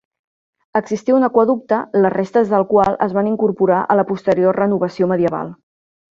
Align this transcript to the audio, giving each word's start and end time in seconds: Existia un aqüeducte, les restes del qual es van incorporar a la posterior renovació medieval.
Existia 0.77 1.15
un 1.17 1.25
aqüeducte, 1.25 1.81
les 2.05 2.13
restes 2.15 2.49
del 2.53 2.65
qual 2.71 2.97
es 3.07 3.13
van 3.17 3.29
incorporar 3.33 3.81
a 3.81 3.97
la 3.99 4.05
posterior 4.13 4.59
renovació 4.61 5.11
medieval. 5.13 5.53